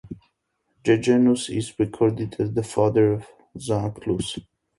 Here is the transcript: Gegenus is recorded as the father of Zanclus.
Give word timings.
Gegenus 0.83 1.47
is 1.55 1.77
recorded 1.77 2.35
as 2.39 2.53
the 2.53 2.63
father 2.63 3.13
of 3.13 3.27
Zanclus. 3.55 4.39